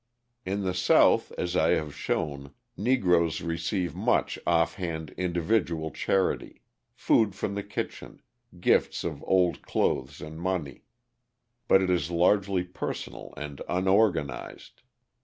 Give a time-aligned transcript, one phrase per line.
[0.51, 6.63] ]In the South, as I have shown, Negroes receive much off hand individual charity
[6.95, 8.23] food from the kitchen,
[8.59, 10.85] gifts of old clothes and money;
[11.67, 14.81] but it is largely personal and unorganised.